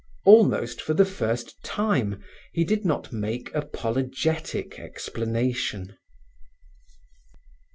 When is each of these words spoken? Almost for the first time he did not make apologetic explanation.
Almost 0.25 0.81
for 0.81 0.95
the 0.95 1.05
first 1.05 1.63
time 1.63 2.23
he 2.53 2.63
did 2.63 2.83
not 2.85 3.13
make 3.13 3.53
apologetic 3.53 4.79
explanation. 4.79 5.95